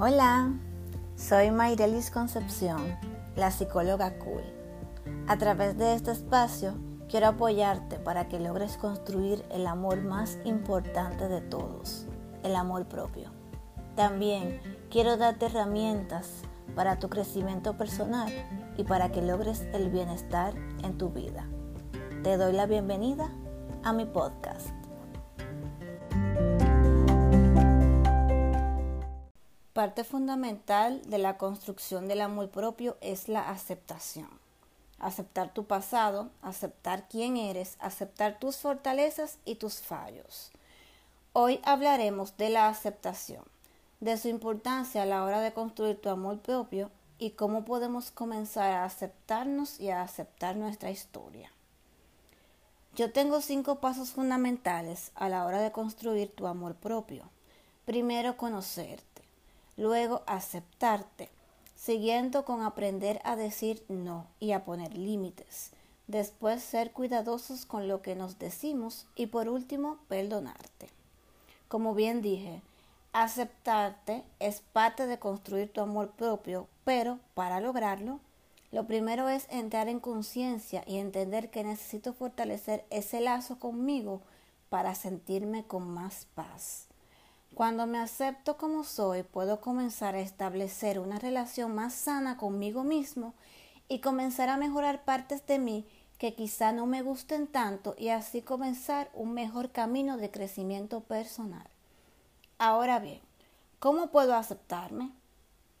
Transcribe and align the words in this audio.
Hola, 0.00 0.52
soy 1.16 1.50
Mayrelis 1.50 2.12
Concepción, 2.12 2.96
la 3.34 3.50
psicóloga 3.50 4.16
cool. 4.20 4.44
A 5.26 5.38
través 5.38 5.76
de 5.76 5.94
este 5.94 6.12
espacio 6.12 6.74
quiero 7.08 7.26
apoyarte 7.26 7.98
para 7.98 8.28
que 8.28 8.38
logres 8.38 8.76
construir 8.76 9.44
el 9.50 9.66
amor 9.66 10.00
más 10.02 10.38
importante 10.44 11.26
de 11.26 11.40
todos, 11.40 12.06
el 12.44 12.54
amor 12.54 12.86
propio. 12.86 13.32
También 13.96 14.60
quiero 14.88 15.16
darte 15.16 15.46
herramientas 15.46 16.42
para 16.76 17.00
tu 17.00 17.08
crecimiento 17.08 17.76
personal 17.76 18.32
y 18.76 18.84
para 18.84 19.10
que 19.10 19.20
logres 19.20 19.62
el 19.72 19.90
bienestar 19.90 20.54
en 20.84 20.96
tu 20.96 21.08
vida. 21.08 21.48
Te 22.22 22.36
doy 22.36 22.52
la 22.52 22.66
bienvenida 22.66 23.32
a 23.82 23.92
mi 23.92 24.04
podcast. 24.04 24.77
Parte 29.78 30.02
fundamental 30.02 31.00
de 31.08 31.18
la 31.18 31.38
construcción 31.38 32.08
del 32.08 32.20
amor 32.20 32.50
propio 32.50 32.96
es 33.00 33.28
la 33.28 33.48
aceptación. 33.48 34.28
Aceptar 34.98 35.54
tu 35.54 35.66
pasado, 35.66 36.30
aceptar 36.42 37.06
quién 37.08 37.36
eres, 37.36 37.76
aceptar 37.78 38.40
tus 38.40 38.56
fortalezas 38.56 39.38
y 39.44 39.54
tus 39.54 39.74
fallos. 39.74 40.50
Hoy 41.32 41.60
hablaremos 41.62 42.36
de 42.36 42.50
la 42.50 42.66
aceptación, 42.66 43.44
de 44.00 44.16
su 44.16 44.26
importancia 44.26 45.04
a 45.04 45.06
la 45.06 45.22
hora 45.22 45.40
de 45.40 45.52
construir 45.52 46.00
tu 46.00 46.08
amor 46.08 46.40
propio 46.40 46.90
y 47.20 47.30
cómo 47.30 47.64
podemos 47.64 48.10
comenzar 48.10 48.72
a 48.72 48.84
aceptarnos 48.84 49.78
y 49.78 49.90
a 49.90 50.02
aceptar 50.02 50.56
nuestra 50.56 50.90
historia. 50.90 51.52
Yo 52.96 53.12
tengo 53.12 53.40
cinco 53.40 53.76
pasos 53.76 54.10
fundamentales 54.10 55.12
a 55.14 55.28
la 55.28 55.46
hora 55.46 55.60
de 55.60 55.70
construir 55.70 56.34
tu 56.34 56.48
amor 56.48 56.74
propio. 56.74 57.30
Primero, 57.84 58.36
conocerte 58.36 59.07
luego 59.78 60.22
aceptarte, 60.26 61.30
siguiendo 61.76 62.44
con 62.44 62.62
aprender 62.62 63.22
a 63.24 63.36
decir 63.36 63.82
no 63.88 64.26
y 64.40 64.52
a 64.52 64.64
poner 64.64 64.98
límites, 64.98 65.70
después 66.08 66.62
ser 66.62 66.92
cuidadosos 66.92 67.64
con 67.64 67.88
lo 67.88 68.02
que 68.02 68.16
nos 68.16 68.38
decimos 68.38 69.06
y 69.14 69.26
por 69.26 69.48
último 69.48 69.98
perdonarte. 70.08 70.90
Como 71.68 71.94
bien 71.94 72.20
dije, 72.20 72.60
aceptarte 73.12 74.24
es 74.40 74.62
parte 74.72 75.06
de 75.06 75.18
construir 75.18 75.72
tu 75.72 75.80
amor 75.80 76.10
propio, 76.10 76.66
pero 76.84 77.20
para 77.34 77.60
lograrlo, 77.60 78.18
lo 78.72 78.84
primero 78.86 79.28
es 79.28 79.46
entrar 79.48 79.88
en 79.88 80.00
conciencia 80.00 80.82
y 80.86 80.98
entender 80.98 81.50
que 81.50 81.62
necesito 81.62 82.12
fortalecer 82.12 82.84
ese 82.90 83.20
lazo 83.20 83.60
conmigo 83.60 84.20
para 84.70 84.94
sentirme 84.96 85.64
con 85.64 85.88
más 85.88 86.26
paz. 86.34 86.87
Cuando 87.54 87.86
me 87.86 87.98
acepto 87.98 88.56
como 88.56 88.84
soy, 88.84 89.22
puedo 89.22 89.60
comenzar 89.60 90.14
a 90.14 90.20
establecer 90.20 90.98
una 90.98 91.18
relación 91.18 91.74
más 91.74 91.94
sana 91.94 92.36
conmigo 92.36 92.84
mismo 92.84 93.34
y 93.88 94.00
comenzar 94.00 94.48
a 94.48 94.56
mejorar 94.56 95.04
partes 95.04 95.46
de 95.46 95.58
mí 95.58 95.86
que 96.18 96.34
quizá 96.34 96.72
no 96.72 96.86
me 96.86 97.02
gusten 97.02 97.46
tanto 97.46 97.94
y 97.96 98.08
así 98.08 98.42
comenzar 98.42 99.10
un 99.14 99.32
mejor 99.34 99.70
camino 99.70 100.16
de 100.16 100.30
crecimiento 100.30 101.00
personal. 101.00 101.66
Ahora 102.58 102.98
bien, 102.98 103.20
¿cómo 103.78 104.08
puedo 104.08 104.34
aceptarme? 104.34 105.12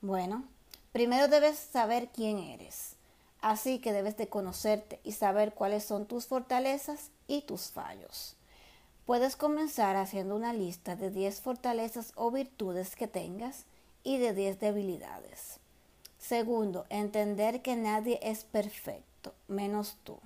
Bueno, 0.00 0.44
primero 0.90 1.28
debes 1.28 1.58
saber 1.58 2.08
quién 2.08 2.38
eres. 2.38 2.96
Así 3.42 3.78
que 3.78 3.92
debes 3.92 4.16
de 4.16 4.28
conocerte 4.28 5.00
y 5.04 5.12
saber 5.12 5.52
cuáles 5.52 5.84
son 5.84 6.06
tus 6.06 6.26
fortalezas 6.26 7.10
y 7.26 7.42
tus 7.42 7.70
fallos. 7.70 8.36
Puedes 9.06 9.34
comenzar 9.36 9.96
haciendo 9.96 10.36
una 10.36 10.52
lista 10.52 10.94
de 10.94 11.10
10 11.10 11.40
fortalezas 11.40 12.12
o 12.14 12.30
virtudes 12.30 12.94
que 12.94 13.08
tengas 13.08 13.64
y 14.04 14.18
de 14.18 14.32
10 14.32 14.60
debilidades. 14.60 15.58
Segundo, 16.18 16.86
entender 16.88 17.62
que 17.62 17.74
nadie 17.74 18.20
es 18.22 18.44
perfecto, 18.44 19.34
menos 19.48 19.96
tú. 20.04 20.18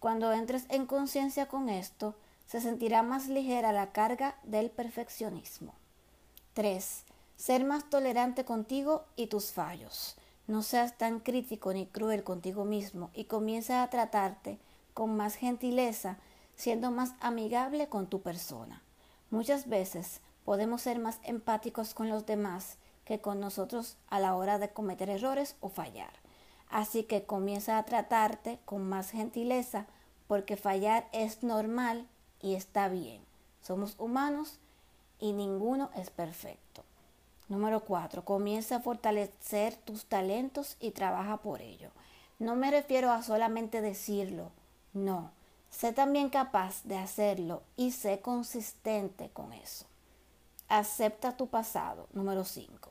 Cuando 0.00 0.32
entres 0.32 0.64
en 0.70 0.86
conciencia 0.86 1.46
con 1.46 1.68
esto, 1.68 2.16
se 2.46 2.60
sentirá 2.60 3.04
más 3.04 3.28
ligera 3.28 3.70
la 3.70 3.92
carga 3.92 4.34
del 4.42 4.70
perfeccionismo. 4.70 5.72
3. 6.54 7.04
Ser 7.36 7.64
más 7.64 7.88
tolerante 7.88 8.44
contigo 8.44 9.04
y 9.14 9.28
tus 9.28 9.52
fallos. 9.52 10.16
No 10.48 10.62
seas 10.62 10.98
tan 10.98 11.20
crítico 11.20 11.72
ni 11.72 11.86
cruel 11.86 12.24
contigo 12.24 12.64
mismo 12.64 13.10
y 13.14 13.24
comienza 13.24 13.84
a 13.84 13.90
tratarte 13.90 14.58
con 14.94 15.16
más 15.16 15.36
gentileza 15.36 16.18
siendo 16.60 16.90
más 16.90 17.14
amigable 17.20 17.88
con 17.88 18.06
tu 18.06 18.20
persona. 18.20 18.82
Muchas 19.30 19.66
veces 19.66 20.20
podemos 20.44 20.82
ser 20.82 20.98
más 20.98 21.18
empáticos 21.22 21.94
con 21.94 22.10
los 22.10 22.26
demás 22.26 22.76
que 23.06 23.18
con 23.18 23.40
nosotros 23.40 23.96
a 24.08 24.20
la 24.20 24.36
hora 24.36 24.58
de 24.58 24.68
cometer 24.68 25.08
errores 25.08 25.56
o 25.60 25.70
fallar. 25.70 26.12
Así 26.68 27.04
que 27.04 27.24
comienza 27.24 27.78
a 27.78 27.84
tratarte 27.84 28.58
con 28.66 28.86
más 28.86 29.10
gentileza 29.10 29.86
porque 30.28 30.58
fallar 30.58 31.08
es 31.12 31.42
normal 31.42 32.06
y 32.42 32.56
está 32.56 32.88
bien. 32.88 33.22
Somos 33.62 33.94
humanos 33.98 34.58
y 35.18 35.32
ninguno 35.32 35.88
es 35.96 36.10
perfecto. 36.10 36.84
Número 37.48 37.80
4. 37.80 38.22
Comienza 38.22 38.76
a 38.76 38.80
fortalecer 38.80 39.76
tus 39.76 40.04
talentos 40.04 40.76
y 40.78 40.90
trabaja 40.90 41.38
por 41.38 41.62
ello. 41.62 41.90
No 42.38 42.54
me 42.54 42.70
refiero 42.70 43.10
a 43.10 43.22
solamente 43.22 43.80
decirlo, 43.80 44.50
no. 44.92 45.30
Sé 45.70 45.92
también 45.92 46.28
capaz 46.28 46.82
de 46.84 46.98
hacerlo 46.98 47.62
y 47.76 47.92
sé 47.92 48.20
consistente 48.20 49.30
con 49.32 49.52
eso. 49.52 49.86
Acepta 50.68 51.36
tu 51.36 51.46
pasado. 51.46 52.06
Número 52.12 52.44
5. 52.44 52.90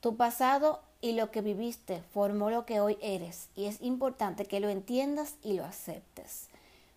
Tu 0.00 0.16
pasado 0.16 0.80
y 1.00 1.12
lo 1.12 1.30
que 1.30 1.40
viviste 1.40 2.02
formó 2.12 2.50
lo 2.50 2.66
que 2.66 2.80
hoy 2.80 2.98
eres 3.00 3.48
y 3.54 3.66
es 3.66 3.80
importante 3.80 4.44
que 4.44 4.60
lo 4.60 4.68
entiendas 4.68 5.34
y 5.42 5.54
lo 5.54 5.64
aceptes. 5.64 6.48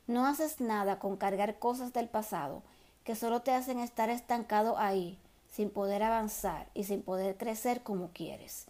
No 0.08 0.26
haces 0.26 0.60
nada 0.60 1.00
con 1.00 1.18
cargar 1.18 1.60
cosas 1.60 1.94
del 1.94 2.08
pasado 2.08 2.62
que 3.04 3.16
solo 3.16 3.42
te 3.42 3.52
hacen 3.52 3.80
estar 3.80 4.10
estancado 4.10 4.78
ahí, 4.78 5.18
sin 5.52 5.70
poder 5.70 6.04
avanzar 6.04 6.68
y 6.74 6.84
sin 6.84 7.02
poder 7.02 7.38
crecer 7.38 7.82
como 7.82 8.10
quieres. 8.10 8.66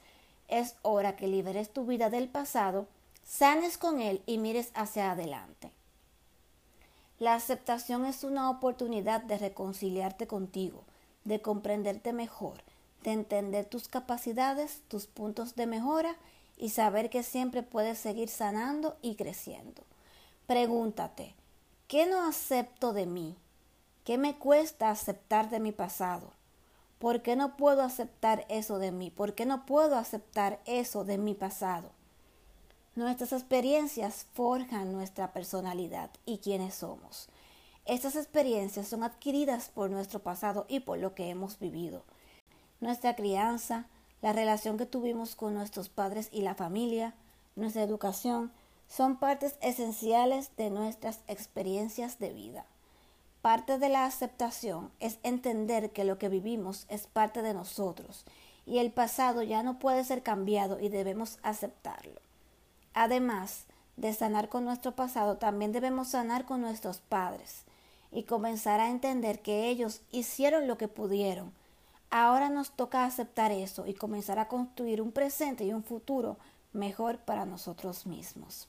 Es 0.47 0.75
hora 0.81 1.15
que 1.15 1.27
liberes 1.27 1.71
tu 1.71 1.85
vida 1.85 2.09
del 2.09 2.27
pasado, 2.29 2.87
sanes 3.25 3.77
con 3.77 4.01
él 4.01 4.21
y 4.25 4.37
mires 4.37 4.71
hacia 4.73 5.11
adelante. 5.11 5.71
La 7.19 7.35
aceptación 7.35 8.05
es 8.05 8.23
una 8.23 8.49
oportunidad 8.49 9.21
de 9.21 9.37
reconciliarte 9.37 10.25
contigo, 10.25 10.85
de 11.25 11.41
comprenderte 11.41 12.13
mejor, 12.13 12.63
de 13.03 13.11
entender 13.11 13.65
tus 13.65 13.89
capacidades, 13.89 14.83
tus 14.87 15.05
puntos 15.05 15.55
de 15.55 15.67
mejora 15.67 16.15
y 16.57 16.69
saber 16.69 17.09
que 17.09 17.23
siempre 17.23 17.61
puedes 17.61 17.99
seguir 17.99 18.29
sanando 18.29 18.97
y 19.01 19.15
creciendo. 19.15 19.83
Pregúntate, 20.47 21.35
¿qué 21.89 22.05
no 22.05 22.25
acepto 22.25 22.93
de 22.93 23.05
mí? 23.05 23.35
¿Qué 24.05 24.17
me 24.17 24.37
cuesta 24.37 24.89
aceptar 24.89 25.49
de 25.49 25.59
mi 25.59 25.73
pasado? 25.73 26.31
¿Por 26.99 27.21
qué 27.21 27.35
no 27.35 27.57
puedo 27.57 27.81
aceptar 27.81 28.45
eso 28.47 28.79
de 28.79 28.91
mí? 28.93 29.11
¿Por 29.11 29.35
qué 29.35 29.45
no 29.45 29.65
puedo 29.65 29.97
aceptar 29.97 30.61
eso 30.65 31.03
de 31.03 31.17
mi 31.17 31.33
pasado? 31.33 31.91
Nuestras 32.95 33.33
experiencias 33.33 34.25
forjan 34.33 34.91
nuestra 34.91 35.31
personalidad 35.31 36.09
y 36.25 36.39
quiénes 36.39 36.75
somos. 36.75 37.29
Estas 37.85 38.15
experiencias 38.15 38.87
son 38.87 39.03
adquiridas 39.03 39.69
por 39.69 39.89
nuestro 39.89 40.19
pasado 40.19 40.65
y 40.67 40.81
por 40.81 40.97
lo 40.97 41.13
que 41.13 41.29
hemos 41.29 41.59
vivido. 41.59 42.03
Nuestra 42.81 43.15
crianza, 43.15 43.85
la 44.21 44.33
relación 44.33 44.77
que 44.77 44.85
tuvimos 44.85 45.35
con 45.35 45.53
nuestros 45.53 45.89
padres 45.89 46.29
y 46.31 46.41
la 46.41 46.55
familia, 46.55 47.13
nuestra 47.55 47.83
educación, 47.83 48.51
son 48.87 49.17
partes 49.17 49.55
esenciales 49.61 50.49
de 50.57 50.71
nuestras 50.71 51.19
experiencias 51.27 52.19
de 52.19 52.33
vida. 52.33 52.65
Parte 53.41 53.77
de 53.77 53.89
la 53.89 54.05
aceptación 54.05 54.91
es 54.99 55.19
entender 55.23 55.91
que 55.91 56.03
lo 56.03 56.17
que 56.17 56.27
vivimos 56.27 56.85
es 56.89 57.07
parte 57.07 57.41
de 57.41 57.53
nosotros 57.53 58.25
y 58.65 58.79
el 58.79 58.91
pasado 58.91 59.43
ya 59.43 59.63
no 59.63 59.79
puede 59.79 60.03
ser 60.03 60.23
cambiado 60.23 60.79
y 60.79 60.89
debemos 60.89 61.37
aceptarlo. 61.43 62.19
Además 62.93 63.65
de 63.97 64.13
sanar 64.13 64.49
con 64.49 64.65
nuestro 64.65 64.95
pasado, 64.95 65.37
también 65.37 65.71
debemos 65.71 66.09
sanar 66.09 66.45
con 66.45 66.61
nuestros 66.61 66.99
padres 66.99 67.63
y 68.11 68.23
comenzar 68.23 68.79
a 68.79 68.89
entender 68.89 69.41
que 69.41 69.69
ellos 69.69 70.01
hicieron 70.11 70.67
lo 70.67 70.77
que 70.77 70.87
pudieron. 70.87 71.51
Ahora 72.09 72.49
nos 72.49 72.71
toca 72.71 73.05
aceptar 73.05 73.51
eso 73.51 73.85
y 73.85 73.93
comenzar 73.93 74.39
a 74.39 74.47
construir 74.47 75.01
un 75.01 75.11
presente 75.11 75.65
y 75.65 75.73
un 75.73 75.83
futuro 75.83 76.37
mejor 76.73 77.19
para 77.19 77.45
nosotros 77.45 78.07
mismos. 78.07 78.67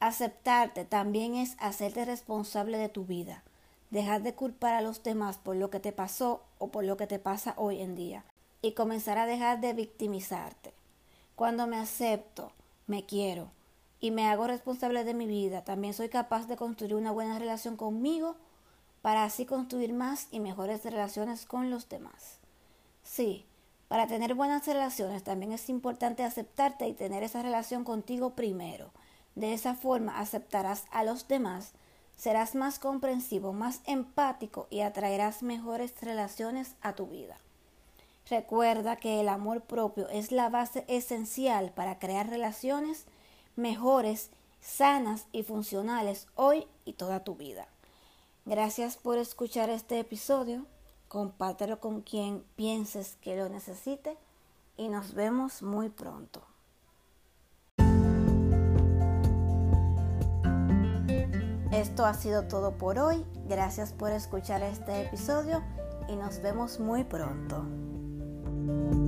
Aceptarte 0.00 0.84
también 0.84 1.34
es 1.34 1.56
hacerte 1.58 2.04
responsable 2.04 2.76
de 2.78 2.88
tu 2.88 3.04
vida, 3.04 3.42
dejar 3.90 4.22
de 4.22 4.34
culpar 4.34 4.74
a 4.74 4.80
los 4.80 5.02
demás 5.02 5.38
por 5.38 5.56
lo 5.56 5.70
que 5.70 5.80
te 5.80 5.92
pasó 5.92 6.42
o 6.58 6.68
por 6.68 6.84
lo 6.84 6.96
que 6.96 7.06
te 7.06 7.18
pasa 7.18 7.54
hoy 7.56 7.80
en 7.80 7.94
día 7.94 8.24
y 8.60 8.72
comenzar 8.72 9.18
a 9.18 9.26
dejar 9.26 9.60
de 9.60 9.72
victimizarte. 9.72 10.72
Cuando 11.36 11.66
me 11.66 11.76
acepto, 11.76 12.50
me 12.86 13.06
quiero 13.06 13.50
y 14.00 14.10
me 14.10 14.26
hago 14.26 14.46
responsable 14.46 15.04
de 15.04 15.14
mi 15.14 15.26
vida, 15.26 15.64
también 15.64 15.94
soy 15.94 16.08
capaz 16.08 16.46
de 16.46 16.56
construir 16.56 16.94
una 16.94 17.10
buena 17.10 17.38
relación 17.38 17.76
conmigo 17.76 18.36
para 19.02 19.24
así 19.24 19.46
construir 19.46 19.92
más 19.92 20.28
y 20.30 20.40
mejores 20.40 20.84
relaciones 20.84 21.46
con 21.46 21.70
los 21.70 21.88
demás. 21.88 22.38
Sí, 23.02 23.46
Para 23.88 24.06
tener 24.06 24.34
buenas 24.34 24.66
relaciones 24.66 25.22
también 25.22 25.52
es 25.52 25.68
importante 25.68 26.24
aceptarte 26.24 26.88
y 26.88 26.94
tener 26.94 27.22
esa 27.22 27.42
relación 27.42 27.84
contigo 27.84 28.30
primero. 28.34 28.90
De 29.34 29.52
esa 29.52 29.74
forma 29.74 30.18
aceptarás 30.18 30.84
a 30.90 31.04
los 31.04 31.28
demás, 31.28 31.74
serás 32.16 32.54
más 32.54 32.78
comprensivo, 32.78 33.52
más 33.52 33.82
empático 33.84 34.66
y 34.70 34.80
atraerás 34.80 35.42
mejores 35.42 35.94
relaciones 36.00 36.74
a 36.80 36.94
tu 36.94 37.06
vida. 37.06 37.38
Recuerda 38.28 38.96
que 38.96 39.20
el 39.20 39.28
amor 39.28 39.62
propio 39.62 40.08
es 40.08 40.32
la 40.32 40.48
base 40.48 40.84
esencial 40.88 41.72
para 41.72 41.98
crear 41.98 42.28
relaciones 42.28 43.06
mejores, 43.56 44.30
sanas 44.60 45.26
y 45.32 45.42
funcionales 45.42 46.26
hoy 46.34 46.66
y 46.84 46.94
toda 46.94 47.24
tu 47.24 47.36
vida. 47.36 47.68
Gracias 48.46 48.96
por 48.96 49.18
escuchar 49.18 49.70
este 49.70 49.98
episodio 49.98 50.66
compártelo 51.14 51.78
con 51.78 52.00
quien 52.00 52.44
pienses 52.56 53.16
que 53.20 53.36
lo 53.36 53.48
necesite 53.48 54.18
y 54.76 54.88
nos 54.88 55.14
vemos 55.14 55.62
muy 55.62 55.88
pronto. 55.88 56.42
Esto 61.70 62.04
ha 62.04 62.14
sido 62.14 62.48
todo 62.48 62.76
por 62.78 62.98
hoy. 62.98 63.24
Gracias 63.48 63.92
por 63.92 64.10
escuchar 64.10 64.64
este 64.64 65.02
episodio 65.02 65.62
y 66.08 66.16
nos 66.16 66.42
vemos 66.42 66.80
muy 66.80 67.04
pronto. 67.04 67.64
Bye. 68.74 69.03